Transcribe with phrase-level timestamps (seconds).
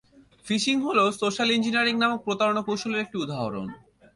[0.45, 3.67] Fishing হলো social engineering নামক প্রতারণা কৌশলের একটি উদাহরণ।